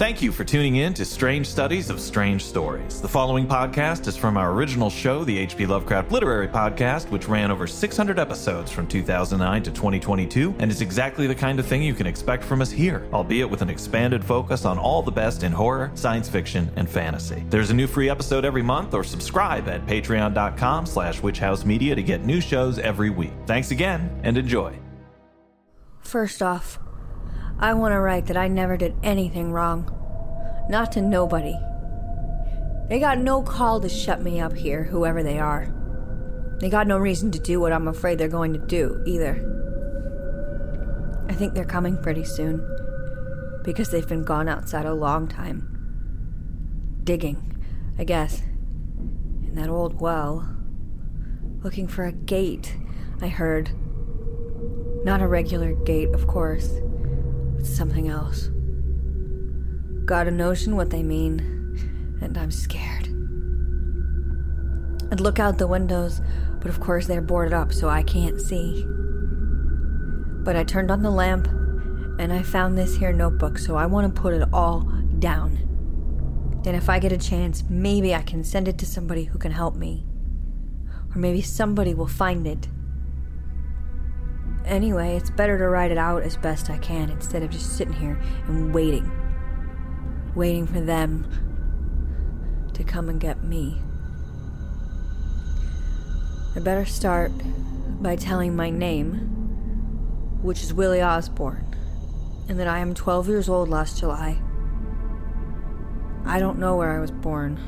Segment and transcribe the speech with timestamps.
[0.00, 3.02] Thank you for tuning in to Strange Studies of Strange Stories.
[3.02, 5.66] The following podcast is from our original show, the H.P.
[5.66, 11.26] Lovecraft Literary Podcast, which ran over 600 episodes from 2009 to 2022, and is exactly
[11.26, 14.64] the kind of thing you can expect from us here, albeit with an expanded focus
[14.64, 17.44] on all the best in horror, science fiction, and fantasy.
[17.50, 22.24] There's a new free episode every month, or subscribe at patreon.com slash witchhousemedia to get
[22.24, 23.34] new shows every week.
[23.44, 24.78] Thanks again, and enjoy.
[26.00, 26.78] First off,
[27.62, 29.94] I want to write that I never did anything wrong.
[30.70, 31.54] Not to nobody.
[32.88, 35.70] They got no call to shut me up here, whoever they are.
[36.58, 39.46] They got no reason to do what I'm afraid they're going to do, either.
[41.28, 42.66] I think they're coming pretty soon.
[43.62, 45.66] Because they've been gone outside a long time.
[47.04, 47.62] Digging,
[47.98, 48.40] I guess.
[48.40, 50.48] In that old well.
[51.62, 52.74] Looking for a gate,
[53.20, 53.72] I heard.
[55.04, 56.70] Not a regular gate, of course
[57.66, 58.50] something else.
[60.04, 63.06] Got a notion what they mean, and I'm scared.
[65.12, 66.20] I'd look out the windows,
[66.60, 68.84] but of course they're boarded up, so I can't see.
[70.44, 71.46] But I turned on the lamp,
[72.18, 74.80] and I found this here notebook, so I want to put it all
[75.18, 75.58] down.
[76.64, 79.52] And if I get a chance, maybe I can send it to somebody who can
[79.52, 80.04] help me.
[81.14, 82.68] Or maybe somebody will find it
[84.70, 87.92] Anyway, it's better to write it out as best I can instead of just sitting
[87.92, 89.10] here and waiting.
[90.36, 91.26] Waiting for them
[92.72, 93.82] to come and get me.
[96.54, 97.32] I better start
[98.00, 99.14] by telling my name,
[100.40, 101.74] which is Willie Osborne,
[102.48, 104.40] and that I am 12 years old last July.
[106.24, 107.58] I don't know where I was born.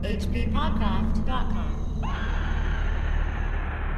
[0.00, 1.73] HPPodcraft.com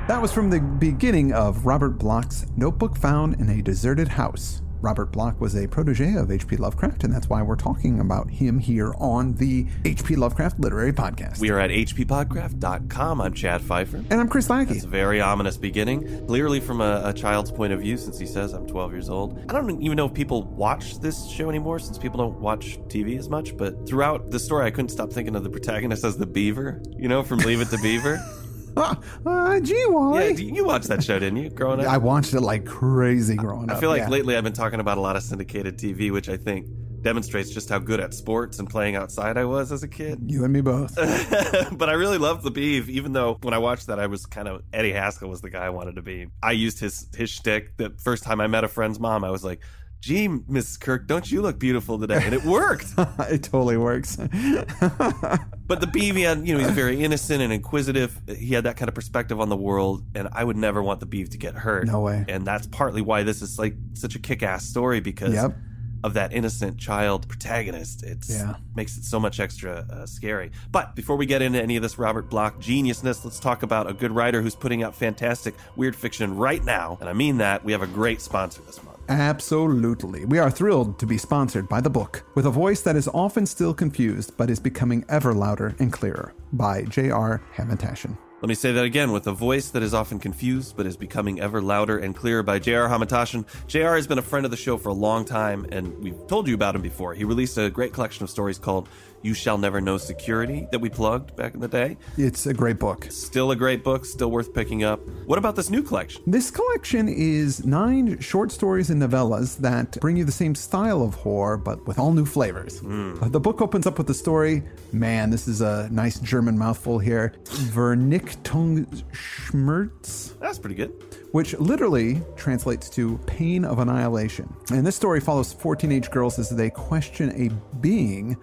[0.09, 4.63] that was from the beginning of Robert Bloch's Notebook Found in a Deserted House.
[4.81, 6.59] Robert Bloch was a protege of H.P.
[6.59, 10.15] Lovecraft, and that's why we're talking about him here on the H.P.
[10.15, 11.41] Lovecraft Literary Podcast.
[11.41, 13.21] We are at hppodcraft.com.
[13.21, 13.97] I'm Chad Pfeiffer.
[13.97, 14.75] And I'm Chris Lackey.
[14.75, 18.27] It's a very ominous beginning, clearly from a, a, child's point of view, since he
[18.27, 19.45] says I'm 12 years old.
[19.49, 23.19] I don't even know if people watch this show anymore, since people don't watch TV
[23.19, 26.27] as much, but throughout the story, I couldn't stop thinking of the protagonist as the
[26.27, 28.25] beaver, you know, from Leave It to Beaver.
[29.27, 30.33] uh, gee, Wally.
[30.33, 31.87] Yeah, you watched that show, didn't you, growing up?
[31.87, 33.77] I watched it like crazy growing up.
[33.77, 34.09] I feel like yeah.
[34.09, 36.67] lately I've been talking about a lot of syndicated TV, which I think
[37.03, 40.21] demonstrates just how good at sports and playing outside I was as a kid.
[40.27, 40.95] You and me both.
[41.73, 44.49] but I really loved the Beeve, even though when I watched that, I was kind
[44.49, 46.27] of Eddie Haskell was the guy I wanted to be.
[46.43, 47.77] I used his his shtick.
[47.77, 49.63] The first time I met a friend's mom, I was like,
[50.01, 50.81] gee, Mrs.
[50.81, 52.21] Kirk, don't you look beautiful today?
[52.23, 52.87] And it worked.
[52.99, 54.17] it totally works.
[54.17, 58.21] but the had, you know, he's very innocent and inquisitive.
[58.29, 61.07] He had that kind of perspective on the world, and I would never want the
[61.07, 61.87] Beeve to get hurt.
[61.87, 62.25] No way.
[62.29, 65.57] And that's partly why this is like such a kick-ass story because yep.
[66.05, 68.05] of that innocent child protagonist.
[68.05, 68.57] It yeah.
[68.75, 70.53] makes it so much extra uh, scary.
[70.71, 73.93] But before we get into any of this Robert Bloch geniusness, let's talk about a
[73.93, 76.99] good writer who's putting out fantastic weird fiction right now.
[77.01, 77.65] And I mean that.
[77.65, 78.86] We have a great sponsor this month.
[79.09, 80.25] Absolutely.
[80.25, 83.47] We are thrilled to be sponsored by the book, with a voice that is often
[83.47, 87.41] still confused but is becoming ever louder and clearer, by J.R.
[87.55, 88.19] Hamantaschen.
[88.43, 91.41] Let me say that again with a voice that is often confused but is becoming
[91.41, 92.89] ever louder and clearer by J.R.
[92.89, 93.47] Hamantaschen.
[93.67, 93.97] J.R.
[93.97, 96.55] has been a friend of the show for a long time, and we've told you
[96.55, 97.15] about him before.
[97.15, 98.89] He released a great collection of stories called
[99.27, 101.97] you Shall Never Know Security that we plugged back in the day.
[102.17, 103.09] It's a great book.
[103.11, 105.01] Still a great book, still worth picking up.
[105.27, 106.23] What about this new collection?
[106.27, 111.15] This collection is nine short stories and novellas that bring you the same style of
[111.15, 112.81] horror, but with all new flavors.
[112.83, 113.33] Mm.
[113.33, 114.63] The book opens up with the story.
[114.93, 117.35] Man, this is a nice German mouthful here.
[117.45, 120.39] Vernichtungsschmerz.
[120.39, 120.93] That's pretty good
[121.37, 124.51] which literally translates to pain of annihilation.
[124.71, 128.39] And this story follows four teenage girls as they question a being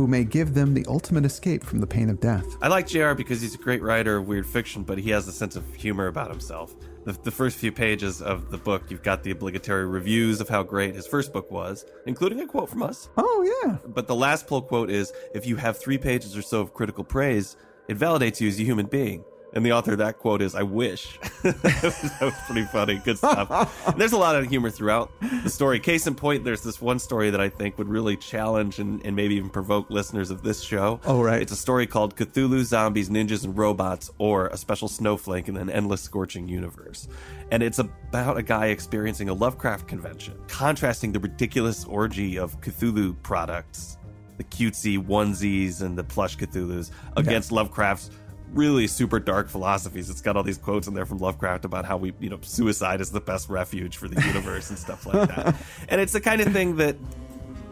[0.00, 2.56] who may give them the ultimate escape from the pain of death.
[2.62, 5.32] I like JR because he's a great writer of weird fiction, but he has a
[5.32, 6.74] sense of humor about himself.
[7.04, 10.62] The, the, first few pages of the book, you've got the obligatory reviews of how
[10.62, 13.10] great his first book was, including a quote from us.
[13.18, 13.76] Oh, yeah.
[13.88, 17.04] But the last pull quote is If you have three pages or so of critical
[17.04, 19.22] praise, it validates you as a human being.
[19.52, 21.18] And the author of that quote is, I wish.
[21.42, 23.00] that was pretty funny.
[23.04, 23.96] Good stuff.
[23.96, 25.10] there's a lot of humor throughout
[25.42, 25.80] the story.
[25.80, 29.16] Case in point, there's this one story that I think would really challenge and, and
[29.16, 31.00] maybe even provoke listeners of this show.
[31.04, 31.42] Oh, right.
[31.42, 35.68] It's a story called Cthulhu, Zombies, Ninjas, and Robots, or A Special Snowflake in an
[35.68, 37.08] Endless Scorching Universe.
[37.50, 43.20] And it's about a guy experiencing a Lovecraft convention, contrasting the ridiculous orgy of Cthulhu
[43.22, 43.98] products,
[44.36, 47.56] the cutesy onesies and the plush Cthulhus, against yeah.
[47.56, 48.10] Lovecraft's
[48.52, 50.10] really super dark philosophies.
[50.10, 53.00] It's got all these quotes in there from Lovecraft about how we, you know, suicide
[53.00, 55.56] is the best refuge for the universe and stuff like that.
[55.88, 56.96] And it's the kind of thing that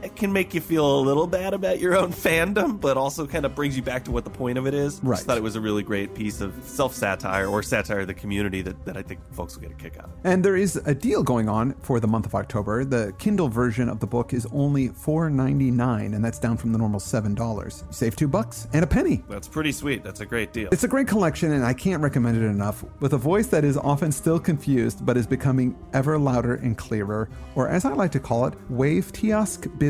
[0.02, 3.44] it can make you feel a little bad about your own fandom, but also kind
[3.44, 5.00] of brings you back to what the point of it is.
[5.02, 5.16] Right.
[5.16, 8.14] Just thought it was a really great piece of self satire or satire of the
[8.14, 10.10] community that, that I think folks will get a kick out of.
[10.24, 12.84] And there is a deal going on for the month of October.
[12.84, 17.00] The Kindle version of the book is only $4.99, and that's down from the normal
[17.00, 17.38] $7.
[17.58, 19.22] You save two bucks and a penny.
[19.28, 20.04] That's pretty sweet.
[20.04, 20.68] That's a great deal.
[20.72, 22.84] It's a great collection, and I can't recommend it enough.
[23.00, 27.28] With a voice that is often still confused, but is becoming ever louder and clearer,
[27.54, 29.87] or as I like to call it, Wave Tiosk Bib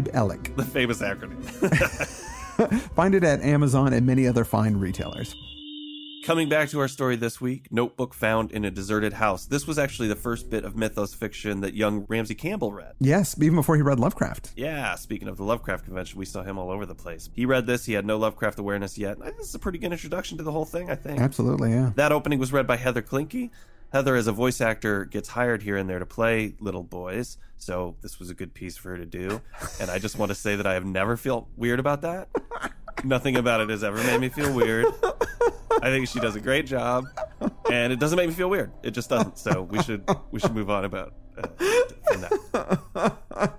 [0.57, 1.43] The famous acronym.
[2.95, 5.35] Find it at Amazon and many other fine retailers.
[6.25, 9.47] Coming back to our story this week, Notebook Found in a Deserted House.
[9.47, 12.93] This was actually the first bit of mythos fiction that young Ramsey Campbell read.
[12.99, 14.53] Yes, even before he read Lovecraft.
[14.55, 17.31] Yeah, speaking of the Lovecraft convention, we saw him all over the place.
[17.33, 19.19] He read this, he had no Lovecraft awareness yet.
[19.39, 21.19] This is a pretty good introduction to the whole thing, I think.
[21.19, 21.93] Absolutely, yeah.
[21.95, 23.51] That opening was read by Heather Klinke.
[23.93, 27.97] Heather, as a voice actor, gets hired here and there to play little boys, so
[28.03, 29.41] this was a good piece for her to do.
[29.81, 32.29] And I just want to say that I have never felt weird about that.
[33.03, 34.87] Nothing about it has ever made me feel weird.
[35.81, 37.05] I think she does a great job,
[37.71, 38.73] and it doesn't make me feel weird.
[38.83, 39.39] It just doesn't.
[39.39, 41.47] So we should we should move on about uh,
[42.09, 43.59] from that.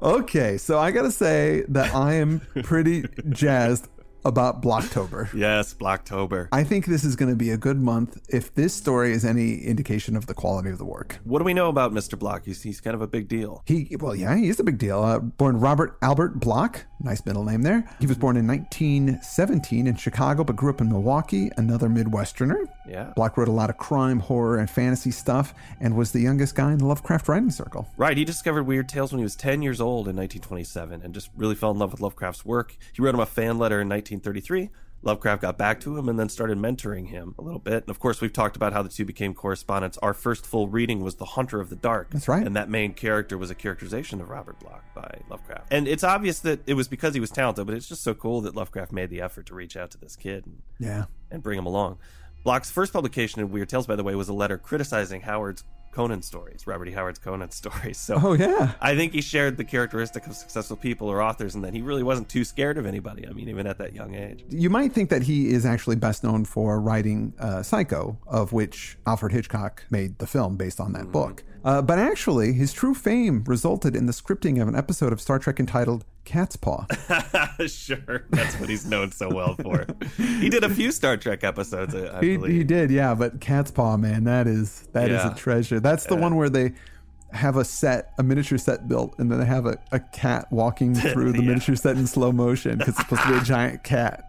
[0.00, 3.88] Okay, so I gotta say that I am pretty jazzed
[4.28, 5.28] about Blocktober.
[5.38, 6.48] Yes, Blocktober.
[6.52, 9.58] I think this is going to be a good month if this story is any
[9.58, 11.18] indication of the quality of the work.
[11.24, 12.18] What do we know about Mr.
[12.18, 12.44] Bloch?
[12.44, 13.62] He's, he's kind of a big deal.
[13.66, 15.00] He, well, yeah, he is a big deal.
[15.02, 17.88] Uh, born Robert Albert Bloch, nice middle name there.
[18.00, 22.64] He was born in 1917 in Chicago, but grew up in Milwaukee, another Midwesterner.
[22.88, 23.12] Yeah.
[23.14, 26.72] Bloch wrote a lot of crime, horror, and fantasy stuff, and was the youngest guy
[26.72, 27.88] in the Lovecraft writing circle.
[27.96, 31.30] Right, he discovered Weird Tales when he was 10 years old in 1927 and just
[31.36, 32.76] really fell in love with Lovecraft's work.
[32.92, 33.88] He wrote him a fan letter in
[34.22, 34.70] 1933.
[35.00, 37.84] Lovecraft got back to him and then started mentoring him a little bit.
[37.84, 39.96] And of course, we've talked about how the two became correspondents.
[39.98, 42.10] Our first full reading was The Hunter of the Dark.
[42.10, 42.44] That's right.
[42.44, 45.68] And that main character was a characterization of Robert Bloch by Lovecraft.
[45.70, 48.40] And it's obvious that it was because he was talented, but it's just so cool
[48.40, 51.04] that Lovecraft made the effort to reach out to this kid and, Yeah.
[51.30, 51.98] and bring him along.
[52.42, 56.22] Bloch's first publication in Weird Tales, by the way, was a letter criticizing Howard's Conan
[56.22, 56.92] stories, Robert E.
[56.92, 57.98] Howard's Conan stories.
[57.98, 58.72] So Oh, yeah.
[58.80, 62.02] I think he shared the characteristic of successful people or authors, and that he really
[62.02, 63.26] wasn't too scared of anybody.
[63.26, 64.44] I mean, even at that young age.
[64.50, 68.98] You might think that he is actually best known for writing uh, Psycho, of which
[69.06, 71.44] Alfred Hitchcock made the film based on that book.
[71.64, 75.38] Uh, but actually, his true fame resulted in the scripting of an episode of Star
[75.38, 76.86] Trek entitled Cat's Paw.
[77.66, 79.86] sure, that's what he's known so well for.
[80.16, 82.52] he did a few Star Trek episodes, I, I he, believe.
[82.52, 83.14] he did, yeah.
[83.14, 85.32] But Cat's Paw, man, that is that is Yeah.
[85.32, 85.80] a treasure.
[85.80, 86.74] That's the one where they
[87.32, 90.94] have a set, a miniature set built, and then they have a, a cat walking
[90.94, 91.48] through the Yeah.
[91.48, 94.24] miniature set in slow motion because it's supposed to be a giant cat.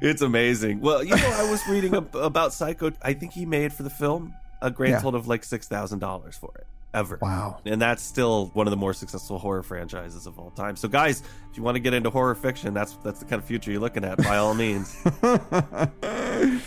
[0.00, 0.80] It's amazing.
[0.80, 2.92] Well, you know, I was reading ab- about Psycho.
[3.02, 4.34] I think he made for the film
[4.64, 5.00] a grand Yeah.
[5.00, 7.18] total of like six thousand dollars for it ever.
[7.20, 7.58] Wow.
[7.64, 10.76] And that's still one of the more successful horror franchises of all time.
[10.76, 13.46] So, guys, if you want to get into horror fiction, that's that's the kind of
[13.46, 14.18] future you're looking at.
[14.18, 14.96] By all means.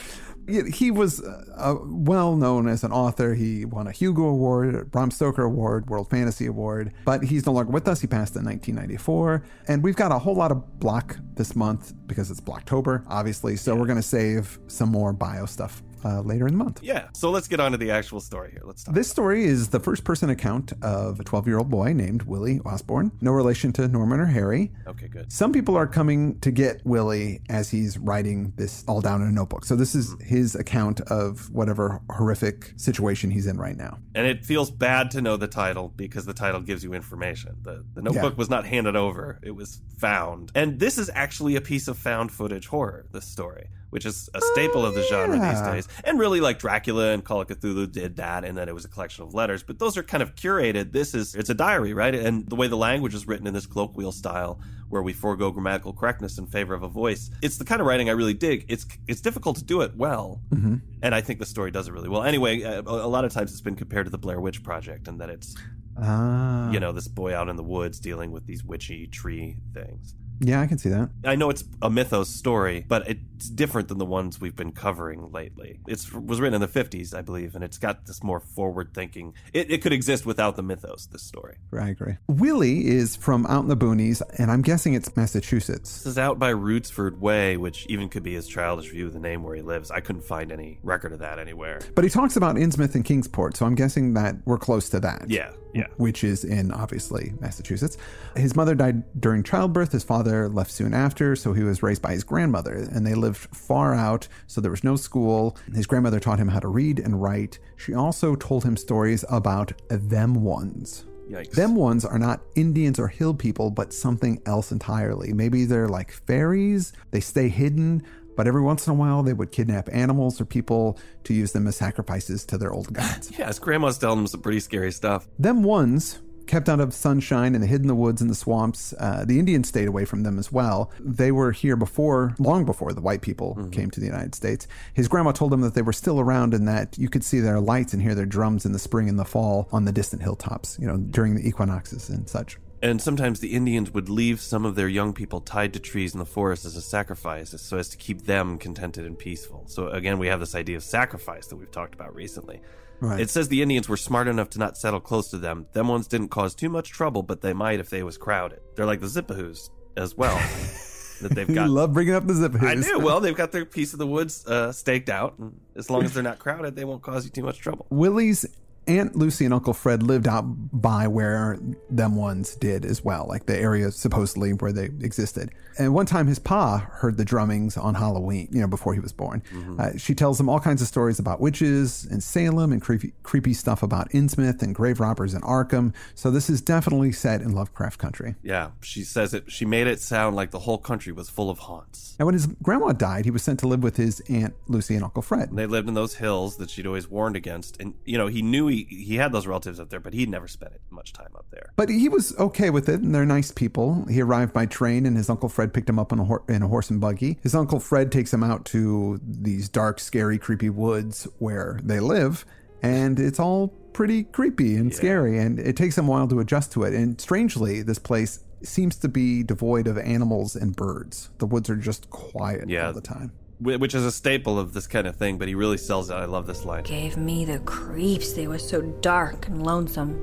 [0.74, 3.34] He was uh, uh, well known as an author.
[3.34, 7.52] He won a Hugo Award, a Bram Stoker Award, World Fantasy Award, but he's no
[7.52, 8.00] longer with us.
[8.00, 9.44] He passed in 1994.
[9.68, 13.58] And we've got a whole lot of Bloch this month because it's Blocktober, obviously.
[13.58, 16.80] So we're going to save some more bio stuff uh, later in the month.
[16.84, 17.04] yeah.
[17.14, 18.62] So let's get on to the actual story here.
[18.64, 18.96] Let's talk.
[18.96, 22.60] This story is the first person account of a 12 year old boy named Willie
[22.66, 23.12] Osborne.
[23.22, 24.72] No relation to Norman or Harry.
[24.88, 25.32] okay, good.
[25.32, 29.32] Some people are coming to get Willie as he's writing this all down in a
[29.32, 29.66] notebook.
[29.66, 33.98] So this is his account of whatever horrific situation he's in right now.
[34.16, 37.58] And it feels bad to know the title because the title gives you information.
[37.64, 38.38] The the notebook Yeah.
[38.38, 40.52] was not handed over; it was found.
[40.56, 43.06] And this is actually a piece of found footage horror.
[43.12, 45.74] This story, which is a staple of the genre these ah.
[45.74, 48.86] days, and really like Dracula and Call of Cthulhu did that, and then it was
[48.86, 49.64] a collection of letters.
[49.64, 50.92] But those are kind of curated.
[50.92, 52.14] This is it's a diary, right?
[52.14, 55.94] And the way the language is written in this colloquial style, where we forego grammatical
[55.94, 58.66] correctness in favor of a voice, it's the kind of writing I really dig.
[58.68, 60.76] It's it's difficult to do it well, mm-hmm.
[61.02, 62.24] and I think the story does it really well.
[62.24, 65.08] Anyway, uh, a, a lot of times it's been compared to the Blair Witch Project,
[65.08, 65.56] and that it's
[66.00, 66.70] Ah.
[66.72, 70.16] you know this boy out in the woods dealing with these witchy tree things.
[70.40, 71.10] Yeah, I can see that.
[71.24, 75.32] I know it's a mythos story, but it's different than the ones we've been covering
[75.32, 75.80] lately.
[75.88, 79.34] It was written in the 50s, I believe, and it's got this more forward thinking.
[79.54, 81.58] It, it could exist without the mythos, this story.
[81.78, 82.18] I agree.
[82.28, 85.98] Willie is from out in the boonies, and I'm guessing it's Massachusetts.
[85.98, 89.20] This is out by Rootsford Way, which even could be his childish view of the
[89.20, 89.92] name where he lives.
[89.92, 91.80] I couldn't find any record of that anywhere.
[91.96, 95.30] But he talks about Innsmouth and Kingsport, so I'm guessing that we're close to that.
[95.30, 95.86] Yeah, yeah.
[95.98, 97.98] Which is in obviously Massachusetts.
[98.36, 99.92] His mother died during childbirth.
[99.92, 103.38] His father left soon after, so he was raised by his grandmother, and they lived
[103.56, 105.56] far out, so there was no school.
[105.76, 107.60] His grandmother taught him how to read and write.
[107.76, 111.06] She also told him stories about them ones.
[111.30, 111.52] Yikes.
[111.52, 115.32] Them ones are not Indians or hill people, but something else entirely.
[115.34, 118.04] Maybe they're like fairies, they stay hidden,
[118.38, 121.68] but every once in a while they would kidnap animals or people to use them
[121.68, 123.32] as sacrifices to their old gods.
[123.38, 125.28] Yeah, his grandma's telling him some pretty scary stuff.
[125.38, 128.94] them ones kept out of sunshine and hid in the woods and the swamps.
[128.98, 130.92] Uh, the Indians stayed away from them as well.
[131.00, 134.66] They were here before, long before the white people came to the United States.
[134.94, 137.60] His grandma told him that they were still around and that you could see their
[137.60, 140.78] lights and hear their drums in the spring and the fall on the distant hilltops,
[140.80, 142.58] you know, during the equinoxes and such.
[142.82, 146.20] And sometimes the Indians would leave some of their young people tied to trees in
[146.20, 149.64] the forest as a sacrifice, so as to keep them contented and peaceful.
[149.68, 152.62] So again, we have this idea of sacrifice that we've talked about recently.
[153.00, 153.20] Right.
[153.20, 155.68] It says the Indians were smart enough to not settle close to them.
[155.74, 158.60] Them ones didn't cause too much trouble, but they might if they was crowded.
[158.76, 160.36] They're like the Zippahoos as well.
[161.22, 161.70] that they've got.
[161.70, 163.00] love bringing up the zip I do.
[163.00, 165.38] Well, they've got their piece of the woods uh, staked out.
[165.40, 167.86] And as long as they're not crowded, they won't cause you too much trouble.
[167.90, 168.46] Willie's
[168.88, 173.46] Aunt Lucy and Uncle Fred lived out by where them ones did as well, like
[173.46, 175.52] the area supposedly where they existed.
[175.80, 179.12] And one time his pa heard the drummings on Halloween, you know, before he was
[179.12, 179.44] born.
[179.78, 183.54] Uh, she tells him all kinds of stories about witches in Salem and creepy, creepy
[183.54, 185.94] stuff about Innsmouth and grave robbers in Arkham.
[186.16, 188.36] So this is definitely set in Lovecraft country.
[188.42, 189.52] Yeah, she says it.
[189.52, 192.16] She made it sound like the whole country was full of haunts.
[192.20, 195.04] Now, when his grandma died, he was sent to live with his Aunt Lucy and
[195.04, 195.56] Uncle Fred.
[195.56, 198.68] They lived in those hills that she'd always warned against, and you know he knew
[198.68, 201.72] he he had those relatives up there, but he'd never spent much time up there.
[201.76, 204.06] But he was okay with it, and they're nice people.
[204.10, 206.62] He arrived by train, and his uncle Fred picked him up in a, hor- in
[206.64, 207.38] a horse and buggy.
[207.42, 212.46] His uncle Fred takes him out to these dark, scary, creepy woods where they live,
[212.82, 216.72] and it's all pretty creepy and scary, and it takes him a while to adjust
[216.74, 216.94] to it.
[216.94, 221.30] And strangely, this place seems to be devoid of animals and birds.
[221.40, 222.88] The woods are just quiet Yeah.
[222.88, 223.32] all the time.
[223.60, 226.14] Wh- Which is a staple of this kind of thing, but he really sells it.
[226.14, 226.84] I love this line.
[226.84, 228.34] Gave me the creeps.
[228.34, 230.20] They were so dark and lonesome.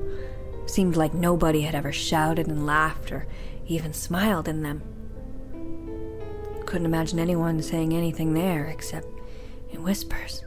[0.67, 3.27] Seemed like nobody had ever shouted and laughed or
[3.67, 4.83] even smiled in them.
[6.67, 9.07] Couldn't imagine anyone saying anything there except
[9.71, 10.45] in whispers.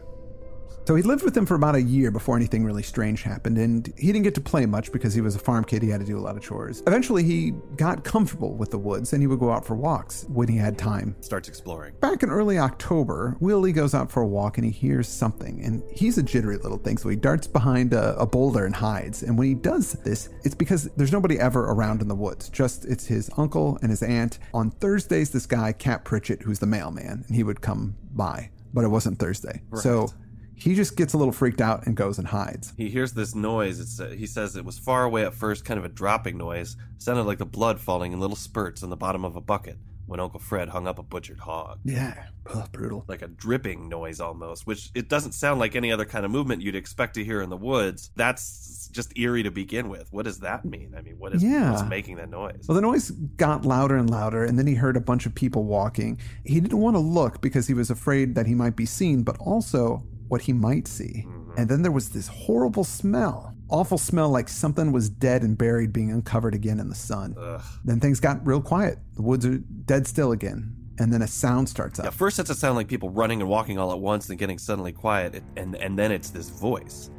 [0.88, 3.94] So he lived with them for about a year before anything really strange happened, and
[3.98, 5.84] he didn't get to play much because he was a farm kid.
[5.84, 6.82] He had to do a lot of chores.
[6.88, 10.48] Eventually, he got comfortable with the woods and he would go out for walks when
[10.48, 11.18] he had time.
[11.20, 11.94] Starts exploring.
[12.00, 15.84] Back in early October, Willie goes out for a walk and he hears something, and
[15.92, 19.24] he's a jittery little thing, so he darts behind a, a boulder and hides.
[19.24, 22.48] And when he does this, it's because there's nobody ever around in the woods.
[22.48, 24.40] Just it's his uncle and his aunt.
[24.54, 28.86] On Thursdays, this guy, Cap Pritchett, who's the mailman, and he would come by, but
[28.86, 29.62] it wasn't Thursday.
[29.82, 30.14] So
[30.58, 32.74] he just gets a little freaked out and goes and hides.
[32.78, 33.80] He hears this noise.
[33.80, 36.76] It's uh, he says it was far away at first, kind of a dropping noise.
[36.98, 40.20] Sounded like the blood falling in little spurts on the bottom of a bucket when
[40.22, 41.80] Uncle Fred hung up a butchered hog.
[41.84, 43.04] Yeah, Ugh, brutal.
[43.10, 46.62] Like a dripping noise almost, which it doesn't sound like any other kind of movement
[46.62, 48.10] you'd expect to hear in the woods.
[48.16, 50.08] That's just eerie to begin with.
[50.12, 50.96] What does that mean?
[50.98, 51.72] I mean, what is Yeah.
[51.72, 52.64] what's making that noise?
[52.70, 55.66] Well, the noise got louder and louder, and then he heard a bunch of people
[55.66, 56.18] walking.
[56.46, 59.38] He didn't want to look because he was afraid that he might be seen, but
[59.40, 61.26] also what he might see.
[61.28, 61.52] Mm-hmm.
[61.58, 63.54] And then there was this horrible smell.
[63.70, 67.36] Awful smell like something was dead and buried being uncovered again in the sun.
[67.38, 67.62] Ugh.
[67.84, 69.00] Then things got real quiet.
[69.16, 70.74] The woods are dead still again.
[71.00, 72.06] And then a sound starts up.
[72.08, 74.58] At first, it's a sound like people running and walking all at once, then getting
[74.58, 77.12] suddenly quiet, it- and and then it's this voice.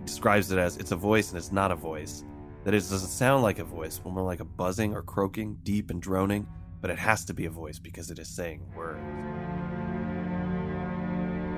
[0.00, 2.24] He describes it as it's a voice and it's not a voice.
[2.64, 5.90] That it doesn't sound like a voice, but more like a buzzing or croaking, deep
[5.90, 6.46] and droning.
[6.80, 9.00] But it has to be a voice because it is saying words.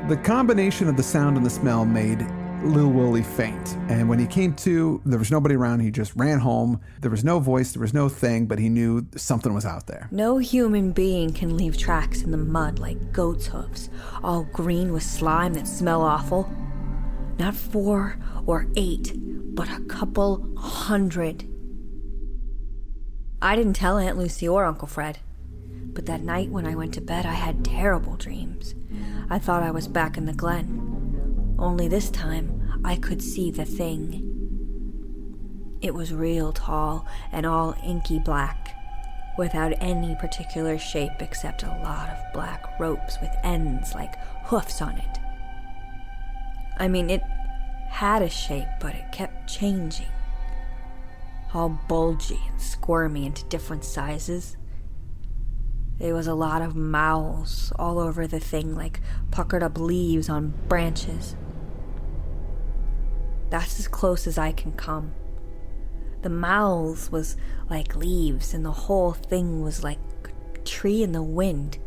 [0.06, 2.26] The combination of the sound and the smell made
[2.62, 3.74] Lil Willie faint.
[3.88, 5.80] And when he came to, there was nobody around.
[5.80, 6.78] He just ran home.
[7.00, 10.08] There was no voice, there was no thing, but he knew something was out there.
[10.10, 13.88] No human being can leave tracks in the mud like goat's hooves,
[14.22, 16.52] all green with slime that smell awful.
[17.38, 19.14] Not four or eight,
[19.54, 21.48] but a couple hundred.
[23.40, 25.20] I didn't tell Aunt Lucy or Uncle Fred,
[25.94, 28.74] but that night when I went to bed, I had terrible dreams.
[29.30, 31.56] I thought I was back in the glen.
[31.58, 34.20] Only this time, I could see the thing.
[35.80, 38.76] It was real tall and all inky black,
[39.36, 44.96] without any particular shape except a lot of black ropes with ends like hoofs on
[44.96, 45.18] it.
[46.78, 47.22] I mean, it
[47.88, 50.08] had a shape, but it kept changing.
[51.52, 54.56] All bulgy and squirmy into different sizes.
[55.98, 60.54] There was a lot of mouths all over the thing, like puckered up leaves on
[60.68, 61.36] branches.
[63.50, 65.12] That's as close as I can come.
[66.22, 67.36] The mouths was
[67.70, 69.98] like leaves, and the whole thing was like
[70.54, 71.78] a tree in the wind.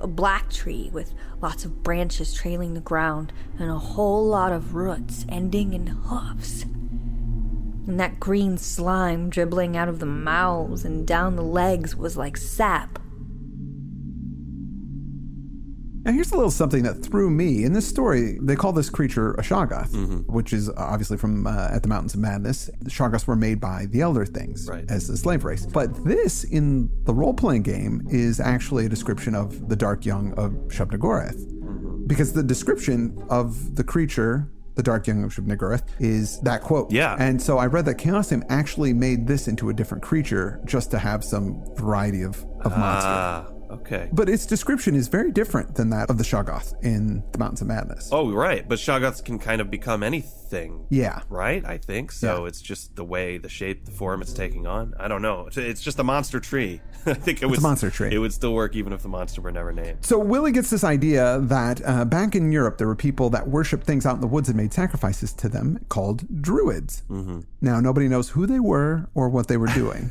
[0.00, 4.74] A black tree with lots of branches trailing the ground and a whole lot of
[4.74, 6.66] roots ending in hoofs.
[7.88, 12.36] And that green slime dribbling out of the mouths and down the legs was like
[12.36, 12.98] sap.
[16.04, 17.64] And here's a little something that threw me.
[17.64, 21.82] In this story, they call this creature a Shoggoth, which is obviously from uh, At
[21.82, 22.70] the Mountains of Madness.
[22.80, 24.84] The Shoggoths were made by the Elder Things Right.
[24.90, 25.66] as a slave race.
[25.66, 30.32] But this, in the role playing game, is actually a description of the Dark Young
[30.34, 32.06] of Shub-Niggurath.
[32.06, 36.92] Because the description of the creature, the Dark Young of Shub-Niggurath, is that quote.
[36.92, 37.16] Yeah.
[37.18, 41.00] And so I read that Chaosium actually made this into a different creature just to
[41.00, 43.10] have some variety of, of monster.
[43.10, 43.46] Ah.
[43.70, 44.08] Okay.
[44.12, 47.66] But its description is very different than that of the Shoggoth in the Mountains of
[47.68, 48.08] Madness.
[48.12, 48.66] Oh, right.
[48.68, 50.86] But Shoggoths can kind of become anything.
[50.88, 51.20] Yeah.
[51.28, 51.64] Right?
[51.64, 52.10] I think.
[52.12, 52.48] So Yeah.
[52.48, 54.94] it's just the way, the shape, the form it's taking on.
[54.98, 55.48] I don't know.
[55.54, 56.80] It's, just a monster tree.
[57.06, 58.10] I think it would a monster tree.
[58.12, 60.04] It would still work even if the monster were never named.
[60.04, 63.84] So Willie gets this idea that uh, back in Europe there were people that worshipped
[63.86, 67.02] things out in the woods and made sacrifices to them called druids.
[67.10, 67.40] Mm-hmm.
[67.60, 70.10] Now nobody knows who they were or what they were doing.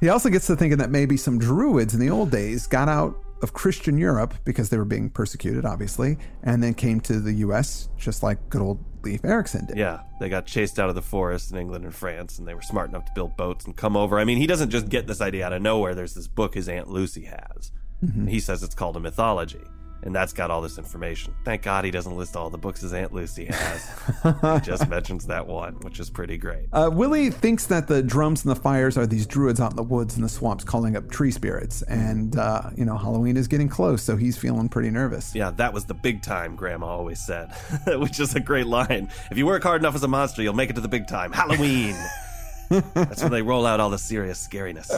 [0.00, 3.16] He also gets to thinking that maybe some druids in the old days got out
[3.42, 7.88] of Christian Europe because they were being persecuted, obviously, and then came to the U.S.
[7.96, 9.78] just like good old Leif Erikson did.
[9.78, 12.60] Yeah, they got chased out of the forest in England and France, and they were
[12.60, 14.18] smart enough to build boats and come over.
[14.18, 15.94] I mean, he doesn't just get this idea out of nowhere.
[15.94, 17.72] There's this book his Aunt Lucy has,
[18.04, 18.20] Mm-hmm.
[18.20, 19.60] and he says it's called a mythology,
[20.02, 21.34] and that's got all this information.
[21.44, 23.90] Thank God he doesn't list all the books his Aunt Lucy has.
[24.22, 26.66] he just mentions that one, which is pretty great.
[26.72, 29.82] Uh, Willie thinks that the drums and the fires are these druids out in the
[29.82, 31.82] woods and the swamps calling up tree spirits.
[31.82, 35.34] And, uh, you know, Halloween is getting close, so he's feeling pretty nervous.
[35.34, 37.52] Yeah, that was the big time, Grandma always said,
[37.86, 39.10] which is a great line.
[39.30, 41.32] If you work hard enough as a monster, you'll make it to the big time.
[41.32, 41.96] Halloween!
[42.94, 44.90] That's when they roll out all the serious scariness.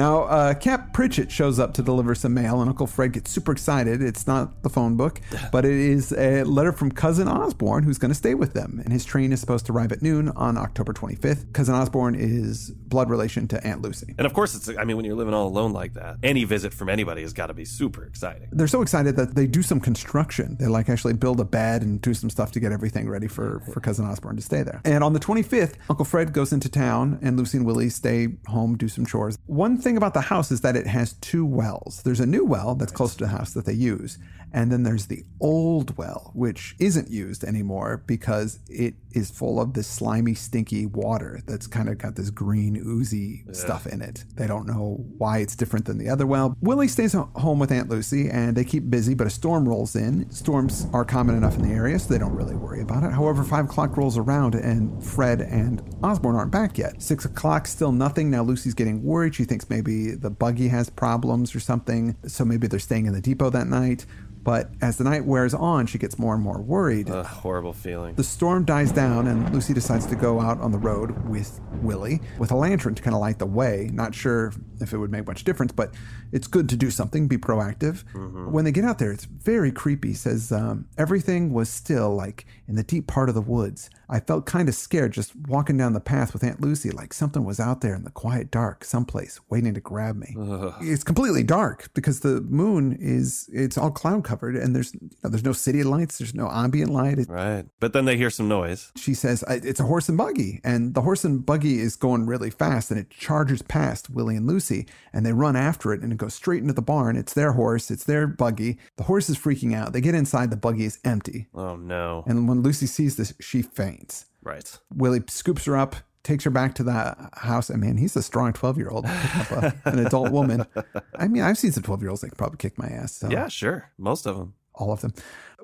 [0.00, 3.52] Now, uh, Cap Pritchett shows up to deliver some mail, and Uncle Fred gets super
[3.52, 4.00] excited.
[4.00, 5.20] It's not the phone book,
[5.52, 8.80] but it is a letter from Cousin Osborne, who's going to stay with them.
[8.82, 11.52] And his train is supposed to arrive at noon on October 25th.
[11.52, 14.14] Cousin Osborne is blood relation to Aunt Lucy.
[14.16, 16.72] And of course, it's, I mean, when you're living all alone like that, any visit
[16.72, 18.48] from anybody has got to be super exciting.
[18.52, 20.56] They're so excited that they do some construction.
[20.58, 23.60] They like actually build a bed and do some stuff to get everything ready for,
[23.70, 24.80] for Cousin Osborne to stay there.
[24.86, 28.78] And on the 25th, Uncle Fred goes into town and Lucy and Willie stay home,
[28.78, 29.36] do some chores.
[29.44, 32.02] One thing about the house is that it has two wells.
[32.04, 34.18] There's a new well that's close to the house that they use.
[34.52, 39.74] And then there's the old well, which isn't used anymore because it is full of
[39.74, 44.24] this slimy, stinky water that's kind of got this green, oozy stuff in it.
[44.34, 46.56] They don't know why it's different than the other well.
[46.60, 50.28] Willie stays home with Aunt Lucy and they keep busy, but a storm rolls in.
[50.30, 53.12] Storms are common enough in the area, so they don't really worry about it.
[53.12, 57.00] However, five o'clock rolls around and Fred and Osborne aren't back yet.
[57.00, 58.30] Six o'clock, still nothing.
[58.30, 59.36] Now Lucy's getting worried.
[59.36, 63.20] She thinks maybe the buggy has problems or something, so maybe they're staying in the
[63.20, 64.06] depot that night.
[64.42, 67.10] But as the night wears on, she gets more and more worried.
[67.10, 68.14] A horrible feeling.
[68.14, 72.22] The storm dies down, and Lucy decides to go out on the road with Willie
[72.38, 73.90] with a lantern to kind of light the way.
[73.92, 75.92] Not sure if it would make much difference, but
[76.32, 78.04] it's good to do something, be proactive.
[78.50, 80.14] When they get out there, it's very creepy.
[80.14, 83.90] Says um, everything was still like in the deep part of the woods.
[84.08, 87.44] I felt kind of scared just walking down the path with Aunt Lucy, like something
[87.44, 90.34] was out there in the quiet dark, someplace waiting to grab me.
[90.80, 95.30] It's completely dark because the moon is it's all cloud covered, and there's you know,
[95.30, 97.18] there's no city lights, there's no ambient light.
[97.28, 97.66] Right.
[97.78, 98.92] But then they hear some noise.
[98.96, 102.50] she says it's a horse and buggy and the horse and buggy is going really
[102.50, 106.34] fast and it charges past willie and lucy and they run after it and goes
[106.34, 107.16] straight into the barn.
[107.16, 107.90] It's their horse.
[107.90, 108.78] It's their buggy.
[108.96, 109.92] The horse is freaking out.
[109.92, 110.50] They get inside.
[110.50, 111.48] The buggy is empty.
[111.54, 112.22] Oh, no.
[112.26, 114.26] and when lucy sees this she faints.
[114.42, 114.78] Right.
[114.94, 117.70] willie scoops her up takes her back to the house.
[117.70, 120.66] I mean, he's a strong 12 year old picking up a, an adult woman.
[121.14, 123.30] I mean i've seen some 12 year olds that could probably kick my ass so.
[123.30, 123.90] Yeah, sure.
[123.98, 124.54] Most of them.
[124.80, 125.12] All of them.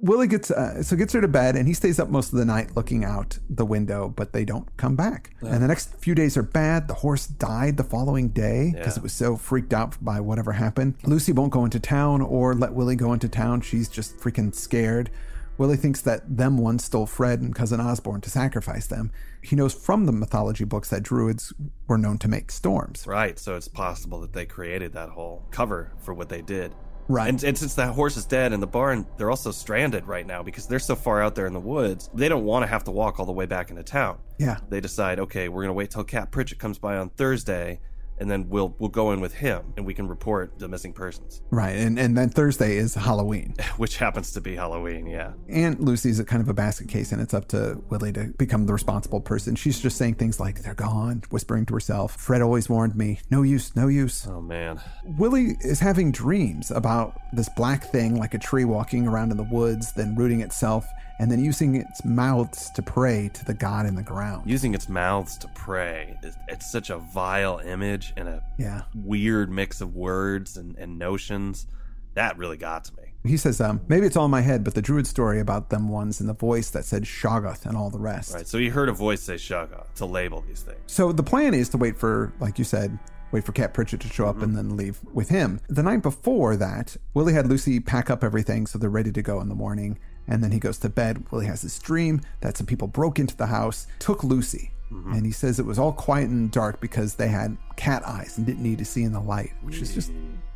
[0.03, 2.45] Willie gets uh, so gets her to bed, and he stays up most of the
[2.45, 5.31] night looking out the window, but they don't come back.
[5.41, 6.87] And the next few days are bad.
[6.87, 9.01] The horse died the following day because Yeah.
[9.01, 10.97] it was so freaked out by whatever happened.
[11.05, 13.63] Lucy won't go into town or let Willie go into town.
[13.63, 15.09] She's just freaking scared.
[15.57, 19.11] Willie thinks that them one stole Fred and cousin Osborne to sacrifice them.
[19.41, 21.55] He knows from the mythology books that druids
[21.89, 23.07] were known to make storms.
[23.07, 23.39] Right.
[23.39, 26.75] So it's possible that they created that whole cover for what they did.
[27.09, 27.29] Right.
[27.29, 30.43] And, and since that horse is dead in the barn, they're also stranded right now
[30.43, 32.11] because they're so far out there in the woods.
[32.15, 34.19] They don't want to have to walk all the way back into town.
[34.39, 34.59] Yeah.
[34.69, 37.81] They decide, okay, we're going to wait till Cap Pritchett comes by on Thursday.
[38.19, 41.43] And then we'll we'll go in with him, and we can report the missing persons,
[41.51, 41.77] Right.
[41.77, 43.55] And, and then Thursday is Halloween.
[43.77, 45.07] which happens to be Halloween.
[45.07, 48.33] Yeah, Aunt Lucy's a kind of a basket case, and it's up to Willie to
[48.39, 49.55] become the responsible person.
[49.57, 52.17] She's just saying things like, they're gone, whispering to herself.
[52.17, 54.27] Fred always warned me, no use, no use.
[54.27, 54.81] oh man,
[55.19, 59.49] Willie is having dreams about this black thing, like a tree walking around in the
[59.51, 60.87] woods, then rooting itself,
[61.19, 64.49] and then using its mouths to pray to the god in the ground.
[64.49, 66.19] using its mouths to pray.
[66.23, 68.83] It's, it's such a vile image and a Yeah.
[68.95, 71.67] weird mix of words and, and notions.
[72.15, 73.03] That really got to me.
[73.25, 75.89] He says, um, maybe it's all in my head, but the druid story about them
[75.89, 78.33] ones and the voice that said Shoggoth and all the rest.
[78.35, 78.47] Right.
[78.47, 80.79] So he heard a voice say Shaga to label these things.
[80.87, 82.97] So the plan is to wait for, like you said,
[83.33, 85.61] wait for Cap Pritchett to show up and then leave with him.
[85.69, 89.41] The night before that, Willie had Lucy pack up everything so they're ready to go
[89.41, 89.99] in the morning.
[90.29, 91.25] And then he goes to bed.
[91.31, 94.73] Willie has this dream that some people broke into the house, took Lucy.
[94.93, 95.13] Mm-hmm.
[95.13, 98.47] And he says it was all quiet and dark because they had cat eyes and
[98.47, 100.13] didn't need to see in the light, which is just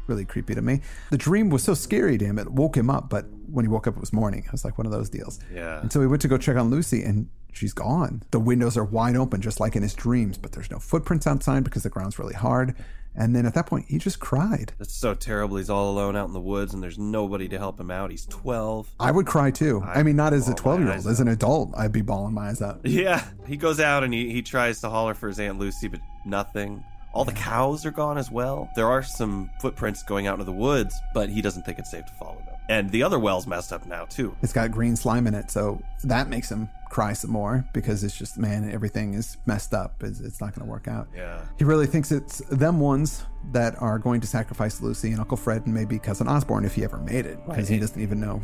[0.07, 0.81] really creepy to me.
[1.11, 3.09] The dream was so scary to him, it woke him up.
[3.09, 4.45] But when he woke up, it was morning.
[4.45, 5.41] It was like one of those deals.
[5.53, 5.81] Yeah.
[5.81, 8.23] And so he went to go check on Lucy, and she's gone.
[8.31, 11.65] The windows are wide open, just like in his dreams, but there's no footprints outside
[11.65, 12.75] because the ground's really hard.
[13.17, 14.73] And then at that point, he just cried.
[14.79, 15.57] That's so terrible.
[15.57, 18.11] He's all alone out in the woods and there's nobody to help him out.
[18.11, 18.89] He's 12.
[19.01, 19.83] I would cry too.
[19.85, 22.49] I mean, not as a 12 year old, as an adult, I'd be bawling my
[22.49, 22.81] eyes out.
[22.85, 23.25] Yeah.
[23.47, 26.85] He goes out and he, he tries to holler for his Aunt Lucy, but nothing.
[27.13, 28.71] All the cows are gone as well.
[28.77, 32.07] There are some footprints going out into the woods, but he doesn't think it's safe
[32.07, 32.40] to follow.
[32.71, 34.37] And the other well's messed up now, too.
[34.43, 38.17] It's got green slime in it, so that makes him cry some more because it's
[38.17, 40.03] just, man, everything is messed up.
[40.05, 41.09] It's, it's not going to work out.
[41.15, 41.43] Yeah.
[41.59, 45.67] He really thinks it's them ones that are going to sacrifice Lucy and Uncle Fred
[45.67, 48.41] and maybe Cousin Osborne if he ever made it, because he doesn't even know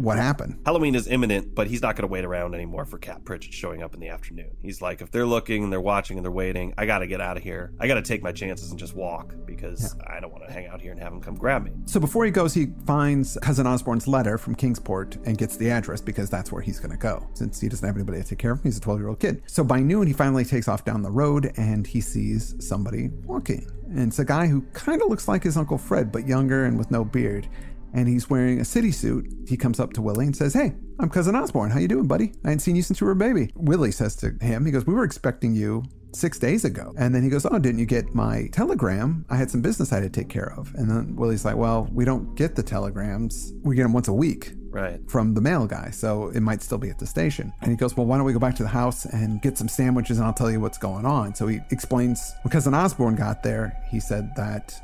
[0.00, 0.58] what happened.
[0.64, 3.82] Halloween is imminent, but he's not going to wait around anymore for Cap Pritchett showing
[3.82, 4.56] up in the afternoon.
[4.62, 7.20] He's like, if they're looking and they're watching and they're waiting, I got to get
[7.20, 7.72] out of here.
[7.78, 10.66] I got to take my chances and just walk because I don't want to hang
[10.66, 11.72] out here and have him come grab me.
[11.84, 16.00] So before he goes, he finds Cousin Osborne's letter from Kingsport and gets the address
[16.00, 17.28] because that's where he's going to go.
[17.34, 19.20] Since he doesn't have anybody to take care of him, he's a 12 year old
[19.20, 19.42] kid.
[19.46, 23.66] So by noon, he finally takes off down the road and he sees somebody walking.
[23.90, 26.78] And it's a guy who kind of looks like his Uncle Fred, but younger and
[26.78, 27.48] with no beard.
[27.92, 29.26] And he's wearing a city suit.
[29.48, 31.70] He comes up to Willie and says, Hey, I'm Cousin Osborne.
[31.70, 32.32] How you doing, buddy?
[32.44, 33.50] I hadn't seen you since you were a baby.
[33.56, 36.92] Willie says to him, he goes, We were expecting you six days ago.
[36.98, 39.24] And then he goes, Oh, didn't you get my telegram?
[39.28, 40.72] I had some business I had to take care of.
[40.74, 43.52] And then Willie's like, Well, we don't get the telegrams.
[43.64, 45.00] We get them once a week Right.
[45.10, 47.52] from the mail guy, so it might still be at the station.
[47.60, 49.68] And he goes, Well, why don't we go back to the house and get some
[49.68, 51.34] sandwiches and I'll tell you what's going on?
[51.34, 54.80] So he explains when Cousin Osborne got there, he said that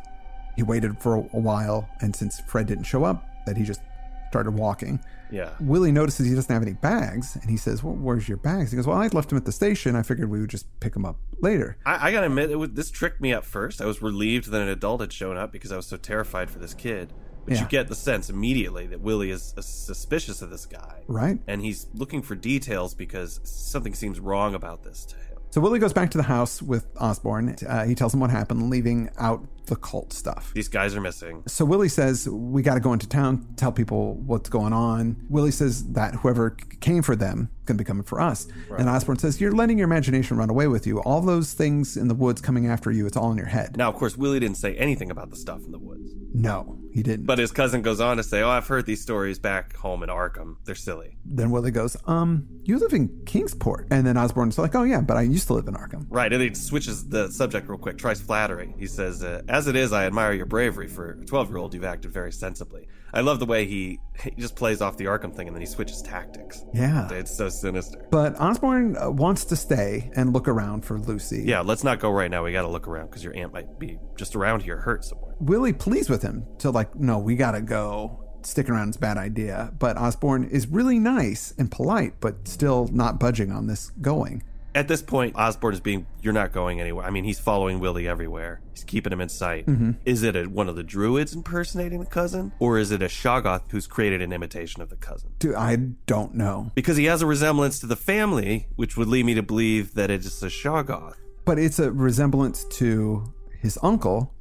[0.56, 3.80] he waited for a while, and since Fred didn't show up, that he just
[4.28, 4.98] started walking.
[5.30, 5.50] Yeah.
[5.60, 8.70] Willie notices he doesn't have any bags, and he says, Well, where's your bags?
[8.70, 9.96] He goes, Well, I left them at the station.
[9.96, 11.76] I figured we would just pick them up later.
[11.86, 13.80] I, I gotta admit, it was, this tricked me at first.
[13.80, 16.58] I was relieved that an adult had shown up because I was so terrified for
[16.58, 17.12] this kid.
[17.44, 17.62] But Yeah.
[17.62, 21.02] you get the sense immediately that Willie is uh, suspicious of this guy.
[21.06, 21.38] Right.
[21.46, 25.35] And he's looking for details because something seems wrong about this to him.
[25.56, 27.56] So Willie goes back to the house with Osborne.
[27.66, 30.52] Uh, he tells him what happened, leaving out the cult stuff.
[30.52, 31.44] These guys are missing.
[31.46, 35.16] So Willie says, We got to go into town, tell people what's going on.
[35.30, 38.46] Willie says that whoever came for them is going to be coming for us.
[38.76, 41.00] And Osborne says, You're letting your imagination run away with you.
[41.00, 43.78] All those things in the woods coming after you, it's all in your head.
[43.78, 46.12] Now, of course, Willie didn't say anything about the stuff in the woods.
[46.34, 47.26] No, he didn't.
[47.26, 50.08] But his cousin goes on to say, Oh, I've heard these stories back home in
[50.08, 50.56] Arkham.
[50.64, 51.18] They're silly.
[51.26, 53.88] then Willie goes, Um, you live in Kingsport.
[53.90, 56.06] And then Osborne's like, Oh, yeah, but I used to live in Arkham.
[56.08, 58.74] Right, and he switches the subject real quick, tries flattery.
[58.78, 60.88] He says, uh, As it is, I admire your bravery.
[60.88, 62.88] For a 12 year old, you've acted very sensibly.
[63.16, 65.66] I love the way he, he just plays off the Arkham thing and then he
[65.66, 66.62] switches tactics.
[66.74, 67.10] Yeah.
[67.10, 68.06] It's so sinister.
[68.10, 71.42] But Osborne uh, wants to stay and look around for Lucy.
[71.46, 72.44] Yeah, let's not go right now.
[72.44, 75.34] We gotta look around because your aunt might be just around here hurt somewhere.
[75.40, 78.22] Willie pleads with him to like, no, we gotta go.
[78.42, 79.72] Sticking around is a bad idea.
[79.78, 84.42] But Osborne is really nice and polite, but still not budging on this going.
[84.76, 87.06] At this point, Osborne is being, you're not going anywhere.
[87.06, 88.60] I mean, he's following Willie everywhere.
[88.72, 89.64] He's keeping him in sight.
[89.64, 89.92] Mm-hmm.
[90.04, 92.52] Is it a, one of the druids impersonating the cousin?
[92.58, 95.30] Or is it a Shoggoth who's created an imitation of the cousin?
[95.38, 96.72] Dude, I don't know.
[96.74, 100.10] Because he has a resemblance to the family, which would lead me to believe that
[100.10, 101.14] it's a Shoggoth,
[101.46, 104.34] But it's a resemblance to his uncle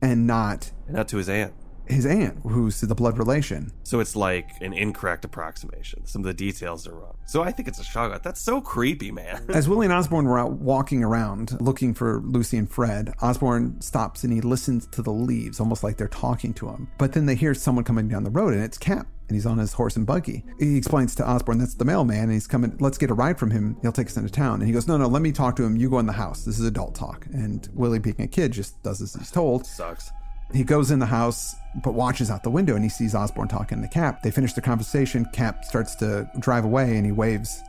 [0.00, 1.52] and not and not to his aunt.
[1.86, 3.72] His aunt, who's the blood relation.
[3.82, 6.06] So it's like an incorrect approximation.
[6.06, 7.16] Some of the details are wrong.
[7.26, 8.22] So I think it's a Shoggoth.
[8.22, 9.46] That's so creepy, man.
[9.54, 14.24] As Willie and Osborne were out walking around looking for Lucy and Fred, Osborne stops
[14.24, 16.88] and he listens to the leaves, almost like they're talking to him.
[16.98, 19.06] But then they hear someone coming down the road, and it's Cap.
[19.26, 20.44] And he's on his horse and buggy.
[20.58, 22.76] He explains to Osborne that's the mailman, and he's coming.
[22.78, 23.78] Let's get a ride from him.
[23.80, 24.60] He'll take us into town.
[24.60, 25.78] And he goes, "No, no, let me talk to him.
[25.78, 26.44] You go in the house.
[26.44, 29.64] This is adult talk." And Willie, being a kid, just does as he's told.
[29.64, 30.12] Sucks.
[30.54, 33.82] He goes in the house, but watches out the window and he sees Osborne talking
[33.82, 34.22] to Cap.
[34.22, 35.26] They finish the conversation.
[35.32, 37.62] Cap starts to drive away and he waves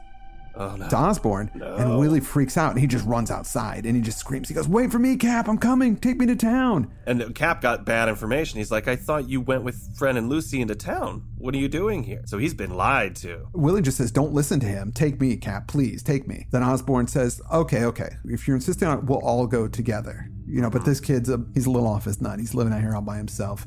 [0.57, 0.87] Oh no.
[0.87, 1.51] to Osborne.
[1.55, 4.47] And Willie freaks out and he just runs outside and he just screams.
[4.47, 5.49] He goes, Wait for me, Cap.
[5.49, 5.97] I'm coming.
[5.97, 6.93] Take me to town.
[7.05, 8.59] And Cap got bad information.
[8.59, 11.23] He's like, I thought you went with Fred and Lucy into town.
[11.37, 12.21] What are you doing here?
[12.25, 13.47] So he's been lied to.
[13.51, 14.93] Willie just says, Don't listen to him.
[14.93, 15.67] Take me, Cap.
[15.67, 16.45] Please take me.
[16.51, 18.15] Then Osborne says, Okay, okay.
[18.23, 20.29] If you're insisting on it, we'll all go together.
[20.47, 22.39] You know, but this kid's a, he's a little off his nut.
[22.39, 23.65] He's living out here all by himself.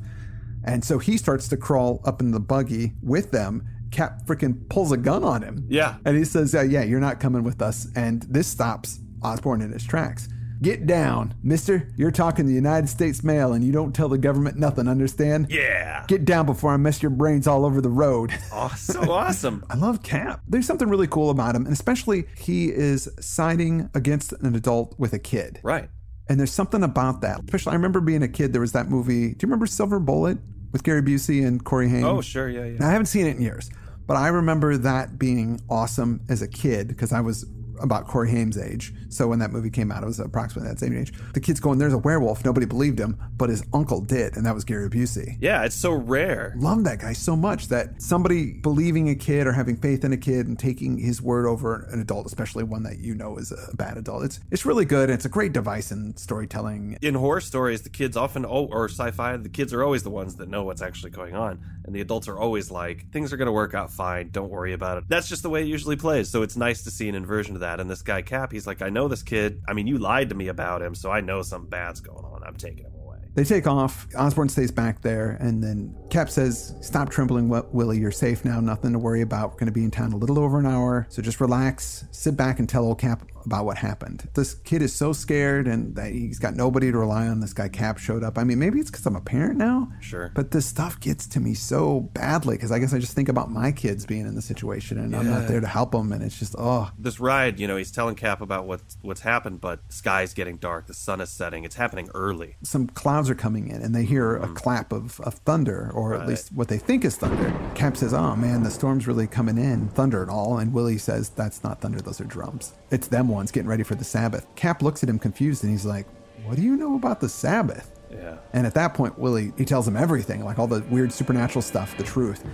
[0.65, 3.67] And so he starts to crawl up in the buggy with them.
[3.91, 5.67] Cap freaking pulls a gun on him.
[5.69, 5.97] Yeah.
[6.05, 7.89] And he says, uh, Yeah, you're not coming with us.
[7.97, 10.29] And this stops Osborne in his tracks.
[10.61, 11.89] Get down, mister.
[11.97, 15.47] You're talking the United States mail and you don't tell the government nothing, understand?
[15.51, 16.05] Yeah.
[16.09, 18.33] Get down before I mess your brains all over the road.
[18.53, 19.65] Oh, so awesome.
[19.71, 20.43] I love Cap.
[20.49, 25.13] There's something really cool about him, and especially he is siding against an adult with
[25.13, 25.61] a kid.
[25.63, 25.91] Right.
[26.29, 27.41] And there's something about that.
[27.41, 29.29] Especially, I remember being a kid, there was that movie.
[29.31, 30.39] Do you remember Silver Bullet
[30.73, 32.05] with Gary Busey and Corey Haim?
[32.05, 32.49] Oh, sure.
[32.49, 32.79] Yeah, yeah.
[32.79, 33.71] Now, I haven't seen it in years,
[34.07, 37.47] but I remember that being awesome as a kid because I was
[37.81, 38.93] about Corey Haim's age.
[39.09, 41.13] So when that movie came out, it was approximately that same age.
[41.33, 44.55] The kid's going, "There's a werewolf." Nobody believed him, but his uncle did, and that
[44.55, 45.37] was Gary Busey.
[45.41, 46.55] Yeah, it's so rare.
[46.59, 50.17] Love that guy so much that somebody believing a kid or having faith in a
[50.17, 53.77] kid and taking his word over an adult, especially one that you know is a
[53.77, 54.25] bad adult.
[54.25, 55.11] It's it's really good.
[55.11, 56.99] It's a great device in storytelling.
[57.03, 60.37] In horror stories, the kids often, oh, or sci-fi, the kids are always the ones
[60.37, 63.47] that know what's actually going on, and the adults are always like, "Things are going
[63.47, 64.31] to work out fine.
[64.31, 66.29] Don't worry about it." That's just the way it usually plays.
[66.29, 67.68] So it's nice to see an inversion of that.
[67.81, 69.63] And this guy Cap, he's like, "I know this kid.
[69.69, 72.43] I mean, you lied to me about him, so I know something bad's going on.
[72.45, 74.09] I'm taking him away." They take off.
[74.17, 77.99] Osborne stays back there, and then Cap says, "Stop trembling, Wi- Willie.
[77.99, 78.59] You're safe now.
[78.59, 79.51] Nothing to worry about.
[79.51, 82.37] We're going to be in town a little over an hour, so just relax, sit
[82.37, 86.13] back, and tell old Cap about what happened." This kid is so scared, and that
[86.13, 87.41] he's got nobody to rely on.
[87.41, 88.39] This guy Cap showed up.
[88.39, 89.89] I mean, maybe it's because I'm a parent now.
[90.01, 90.31] Sure.
[90.35, 93.51] But this stuff gets to me so badly because I guess I just think about
[93.51, 96.39] my kids being in the situation, and I'm not there to help them, and it's
[96.39, 96.91] just oh.
[96.99, 100.87] this ride, you know, he's telling Cap about what's what's happened, but sky's getting dark,
[100.87, 102.57] the sun is setting, it's happening early.
[102.63, 104.55] some clouds are coming in and they hear a mm-hmm.
[104.55, 107.55] clap of, of thunder, or at least what they think is thunder.
[107.75, 110.59] Cap says, Oh man, the storm's really coming in, thunder and all.
[110.59, 112.73] And Willie says, That's not thunder, those are drums.
[112.91, 114.47] It's them ones getting ready for the Sabbath.
[114.57, 116.07] Cap looks at him confused and he's like,
[116.45, 117.91] What do you know about the Sabbath?
[118.11, 118.37] Yeah.
[118.53, 121.97] And at that point, Willie, he tells him everything, like all the weird supernatural stuff,
[121.97, 122.45] the truth.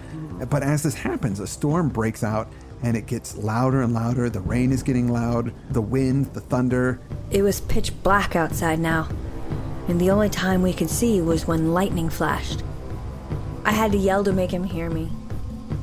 [0.50, 2.48] But as this happens, a storm breaks out
[2.82, 4.28] and it gets louder and louder.
[4.28, 7.00] The rain is getting loud, the wind, the thunder.
[7.30, 9.08] It was pitch black outside now,
[9.88, 12.62] and the only time we could see was when lightning flashed.
[13.64, 15.10] I had to yell to make him hear me.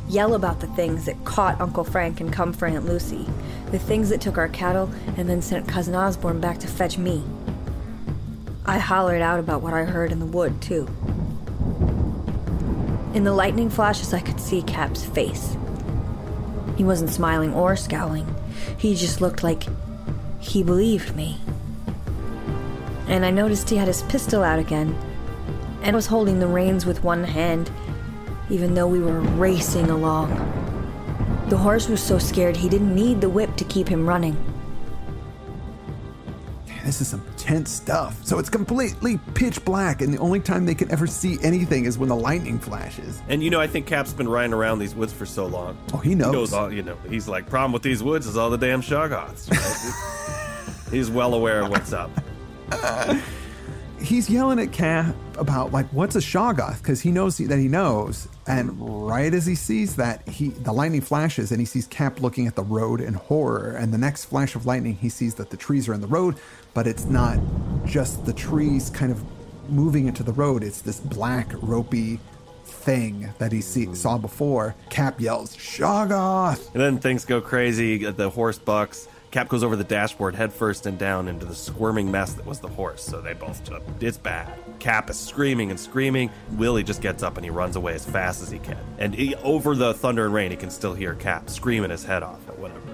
[0.07, 3.25] Yell about the things that caught Uncle Frank and come for Aunt Lucy,
[3.71, 7.23] the things that took our cattle and then sent Cousin Osborne back to fetch me.
[8.65, 10.87] I hollered out about what I heard in the wood, too.
[13.13, 15.57] In the lightning flashes, I could see Cap's face.
[16.77, 18.33] He wasn't smiling or scowling.
[18.77, 19.63] He just looked like
[20.39, 21.37] he believed me.
[23.07, 24.95] And I noticed he had his pistol out again
[25.81, 27.71] and was holding the reins with one hand,
[28.49, 30.29] even though we were racing along.
[31.49, 34.35] The horse was so scared he didn't need the whip to keep him running.
[36.83, 38.17] this is some tense stuff.
[38.25, 41.99] So it's completely pitch black, and the only time they can ever see anything is
[41.99, 43.21] when the lightning flashes.
[43.29, 45.77] And you know, I think Cap's been riding around these woods for so long.
[45.93, 46.27] Oh, he knows.
[46.27, 48.81] He knows all, you know, he's like, problem with these woods is all the damn
[48.81, 49.51] shoggoths.
[49.51, 50.91] right?
[50.91, 52.09] he's well aware of what's up.
[54.01, 58.27] He's yelling at Cap about like what's a Shoggoth because he knows that he knows.
[58.47, 58.71] And
[59.07, 62.55] right as he sees that, he the lightning flashes and he sees Cap looking at
[62.55, 63.71] the road in horror.
[63.71, 66.35] And the next flash of lightning, he sees that the trees are in the road,
[66.73, 67.39] but it's not
[67.85, 69.23] just the trees kind of
[69.69, 70.63] moving into the road.
[70.63, 72.19] It's this black ropey
[72.65, 74.75] thing that he see, saw before.
[74.89, 78.03] Cap yells, "Shoggoth!" And then things go crazy.
[78.03, 79.07] The horse bucks.
[79.31, 82.67] Cap goes over the dashboard headfirst and down into the squirming mess that was the
[82.67, 83.01] horse.
[83.01, 84.53] So they both just, it's bad.
[84.79, 86.29] Cap is screaming and screaming.
[86.51, 88.77] Willie just gets up and he runs away as fast as he can.
[88.97, 92.23] And he, over the thunder and rain, he can still hear Cap screaming his head
[92.23, 92.90] off at whatever.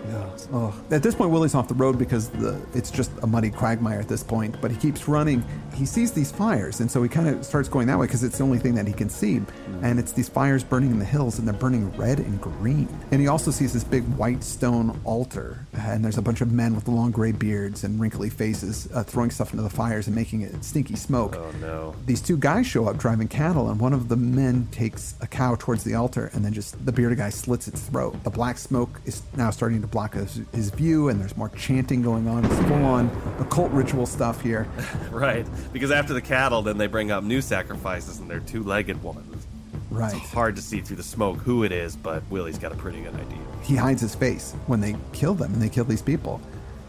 [0.54, 0.74] Oh.
[0.92, 4.08] At this point, Willie's off the road because the, it's just a muddy quagmire at
[4.08, 4.60] this point.
[4.62, 5.44] But he keeps running.
[5.74, 8.38] He sees these fires, and so he kind of starts going that way because it's
[8.38, 9.42] the only thing that he can see.
[9.82, 12.88] And it's these fires burning in the hills, and they're burning red and green.
[13.12, 16.76] And he also sees this big white stone altar, and there's a bunch of men
[16.76, 20.42] with long gray beards and wrinkly faces uh, throwing stuff into the fires and making
[20.42, 21.36] it stinky smoke.
[21.36, 21.96] Oh no.
[22.06, 25.56] These two guys show up driving cattle, and one of the men takes a cow
[25.60, 28.24] towards the altar, and then just the bearded guy slits its throat.
[28.24, 32.04] The black smoke is now starting to block his, his view, and there's more chanting
[32.04, 32.46] going on.
[32.46, 34.68] It's full on occult ritual stuff here.
[35.12, 35.48] Right.
[35.74, 39.48] Because after the cattle, then they bring up new sacrifices, and they're two-legged ones.
[39.90, 40.14] Right.
[40.14, 43.02] It's hard to see through the smoke who it is, but Willie's got a pretty
[43.02, 43.40] good idea.
[43.64, 46.40] He hides his face when they kill them, and they kill these people.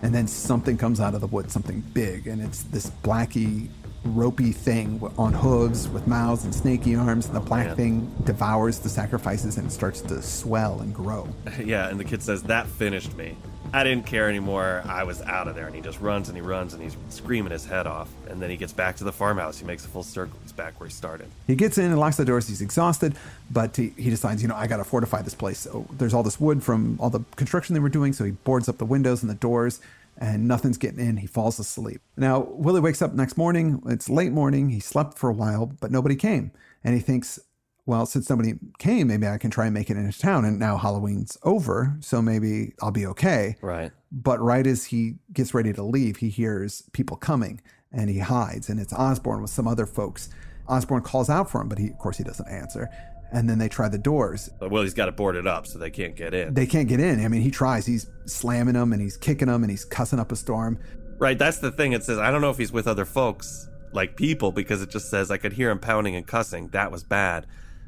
[0.02, 3.68] And then something comes out of the woods, something big, and it's this blacky,
[4.04, 7.26] ropey thing on hooves with mouths and snaky arms.
[7.26, 7.76] And the black man.
[7.76, 11.28] thing devours the sacrifices and starts to swell and grow.
[11.64, 13.36] Yeah, and the kid says, That finished me.
[13.72, 14.82] I didn't care anymore.
[14.86, 15.66] I was out of there.
[15.66, 18.08] And he just runs and he runs and he's screaming his head off.
[18.28, 19.58] And then he gets back to the farmhouse.
[19.58, 20.38] He makes a full circle.
[20.42, 21.28] He's back where he started.
[21.46, 22.48] He gets in and locks the doors.
[22.48, 23.14] He's exhausted,
[23.50, 25.58] but he, he decides, you know, I got to fortify this place.
[25.58, 28.12] So there's all this wood from all the construction they were doing.
[28.14, 29.80] So he boards up the windows and the doors,
[30.18, 31.16] and nothing's getting in.
[31.16, 32.00] He falls asleep.
[32.16, 33.80] Now, Willie wakes up next morning.
[33.86, 34.70] It's late morning.
[34.70, 36.50] He slept for a while, but nobody came.
[36.82, 37.38] And he thinks,
[37.86, 40.44] well, since nobody came, maybe I can try and make it into town.
[40.44, 43.56] And now Halloween's over, so maybe I'll be okay.
[43.62, 43.92] Right.
[44.10, 47.60] But right as he gets ready to leave, he hears people coming
[47.92, 48.68] and he hides.
[48.68, 50.28] And it's Osborne with some other folks.
[50.68, 52.90] Osborne calls out for him, but he, of course, he doesn't answer.
[53.30, 54.48] And then they try the doors.
[54.60, 56.54] Well, he's got to board it boarded up so they can't get in.
[56.54, 57.24] They can't get in.
[57.24, 57.84] I mean, he tries.
[57.84, 60.78] He's slamming them and he's kicking them and he's cussing up a storm.
[61.18, 61.92] Right, that's the thing.
[61.92, 65.10] It says, I don't know if he's with other folks, like people, because it just
[65.10, 66.68] says, I could hear him pounding and cussing.
[66.68, 67.46] That was bad.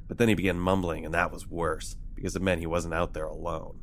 [0.09, 3.14] But then he began mumbling, and that was worse, because it meant he wasn't out
[3.14, 3.79] there alone.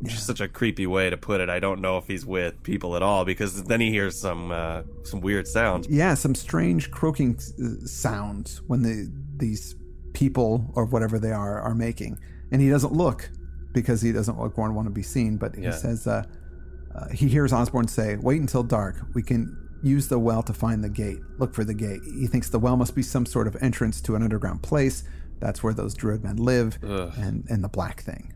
[0.00, 1.48] Which is such a creepy way to put it.
[1.48, 4.82] I don't know if he's with people at all, because then he hears some uh,
[5.04, 5.88] some weird sounds.
[5.88, 9.74] Yeah, some strange croaking uh, sounds when the these
[10.12, 12.18] people or whatever they are are making,
[12.50, 13.30] and he doesn't look
[13.72, 15.36] because he doesn't want want to be seen.
[15.36, 15.70] But he Yeah.
[15.72, 16.24] says uh,
[16.94, 18.96] uh, he hears Osborne say, "Wait until dark.
[19.14, 21.18] We can use the well to find the gate.
[21.38, 24.14] Look for the gate." He thinks the well must be some sort of entrance to
[24.16, 25.04] an underground place.
[25.38, 27.12] That's where those druid men live, Ugh.
[27.16, 28.32] and and the black thing.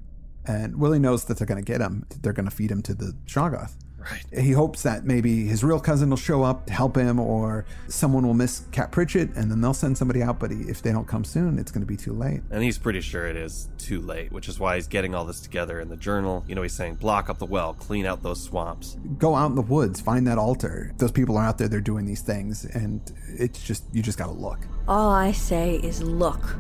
[0.47, 2.05] And Willie knows that they're going to get him.
[2.23, 3.73] They're going to feed him to the Shoggoth.
[4.11, 4.25] Right.
[4.43, 8.27] He hopes that maybe his real cousin will show up to help him, or someone
[8.27, 10.39] will miss Cap Pritchett, and then they'll send somebody out.
[10.39, 12.43] But he, if they don't come soon, it's going to be too late.
[12.51, 15.41] And he's pretty sure it is too late, which is why he's getting all this
[15.41, 16.45] together in the journal.
[16.47, 18.97] You know, he's saying, block up the well, clean out those swamps.
[19.19, 20.93] Go out in the woods, find that altar.
[20.99, 24.27] Those people are out there; they're doing these things, and it's just you just got
[24.27, 24.59] to look.
[24.87, 26.57] All I say is look.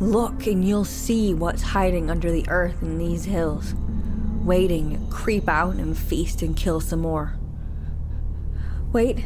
[0.00, 3.74] Look, and you'll see what's hiding under the earth in these hills,
[4.44, 7.36] waiting to creep out and feast and kill some more.
[8.92, 9.24] Wait,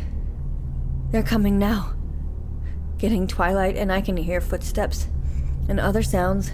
[1.11, 1.95] they're coming now.
[2.99, 5.09] Getting twilight, and I can hear footsteps
[5.69, 6.53] and other sounds,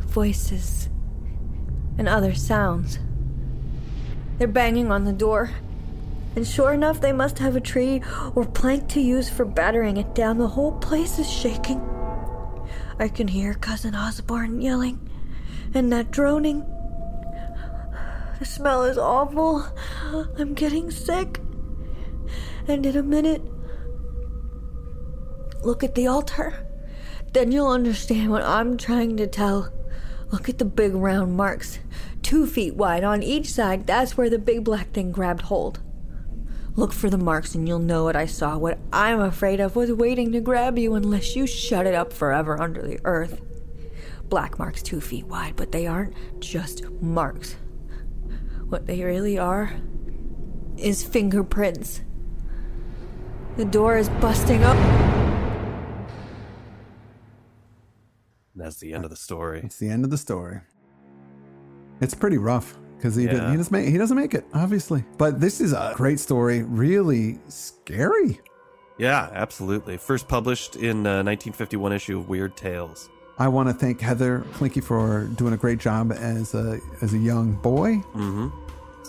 [0.00, 0.88] voices,
[1.98, 2.98] and other sounds.
[4.38, 5.50] They're banging on the door.
[6.34, 8.00] And sure enough, they must have a tree
[8.34, 10.38] or plank to use for battering it down.
[10.38, 11.80] The whole place is shaking.
[12.98, 15.10] I can hear Cousin Osborne yelling,
[15.74, 16.64] and that droning.
[18.42, 19.64] The smell is awful.
[20.36, 21.38] I'm getting sick.
[22.66, 23.40] And in a minute,
[25.62, 26.66] look at the altar.
[27.34, 29.72] Then you'll understand what I'm trying to tell.
[30.32, 31.78] Look at the big round marks,
[32.22, 33.86] two feet wide on each side.
[33.86, 35.78] That's where the big black thing grabbed hold.
[36.74, 38.58] Look for the marks and you'll know what I saw.
[38.58, 42.60] What I'm afraid of was waiting to grab you unless you shut it up forever
[42.60, 43.40] under the earth.
[44.24, 47.54] Black marks two feet wide, but they aren't just marks.
[48.72, 49.70] What they really are
[50.78, 52.00] is fingerprints.
[53.58, 54.78] The door is busting up.
[58.56, 59.60] That's the end of the story.
[59.62, 60.62] It's the end of the story.
[62.00, 63.50] It's pretty rough because he, Yeah.
[63.50, 65.04] he doesn't make he doesn't make it obviously.
[65.18, 66.62] But this is a great story.
[66.62, 68.40] Really scary.
[68.96, 69.98] Yeah, absolutely.
[69.98, 73.10] First published in uh, 1951 issue of Weird Tales.
[73.38, 77.18] I want to thank Heather Clinky for doing a great job as a as a
[77.18, 77.96] young boy.
[78.14, 78.61] Mm-hmm.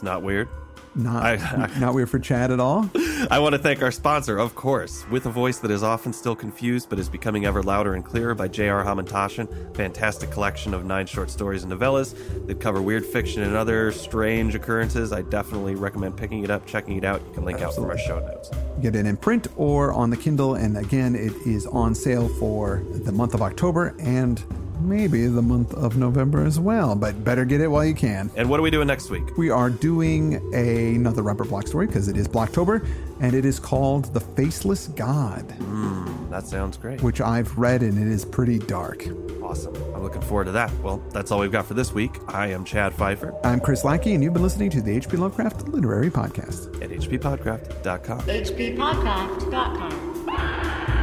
[0.04, 0.50] Not weird.
[0.96, 2.88] Not I- not weird for Chad at all.
[3.32, 6.36] I want to thank our sponsor, of course, with a voice that is often still
[6.36, 8.84] confused but is becoming ever louder and clearer by J.R.
[8.84, 9.76] Hamantaschen.
[9.76, 12.14] Fantastic collection of nine short stories and novellas
[12.48, 15.14] that cover weird fiction and other strange occurrences.
[15.14, 17.22] I definitely recommend picking it up, checking it out.
[17.28, 18.52] You can link out from our show notes.
[18.82, 22.84] Get it in print or on the Kindle, and again, it is on sale for
[22.92, 24.44] the month of October and
[24.82, 28.30] maybe the month of November as well, but better get it while you can.
[28.36, 29.38] And what are we doing next week?
[29.38, 32.86] We are doing a, another Robert Bloch story because it is Blochtober,
[33.22, 37.02] and it is called The Faceless God, hmm, That sounds great.
[37.02, 39.06] which I've read and it is pretty dark.
[39.42, 39.76] Awesome.
[39.94, 40.72] I'm looking forward to that.
[40.82, 42.12] Well, that's all we've got for this week.
[42.30, 45.18] I am Chad Fifer I'm Chris Lackey, and you've been listening to the H.P.
[45.18, 46.82] Lovecraft Literary Podcast.
[46.82, 48.20] at hppodcraft.com.
[48.22, 51.03] hppodcraft.com.